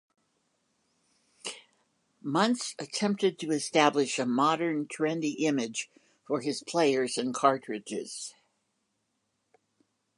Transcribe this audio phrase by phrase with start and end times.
[2.23, 5.91] Muntz attempted to establish a modern, trendy image
[6.25, 8.33] for his players and cartridges.